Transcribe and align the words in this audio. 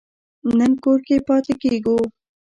نن 0.57 0.71
کور 0.83 0.99
کې 1.07 1.15
پاتې 1.27 1.53
کیږو 1.61 1.97